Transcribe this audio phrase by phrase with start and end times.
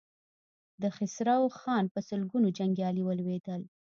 [0.81, 3.61] د خسرو خان په سلګونو جنګيالي ولوېدل.